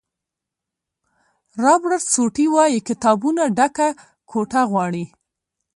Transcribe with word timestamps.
رابرټ 1.63 2.01
سوټي 2.13 2.45
وایي 2.55 2.79
کتابونو 2.87 3.43
ډکه 3.57 3.87
کوټه 4.29 4.61
غواړي. 4.71 5.05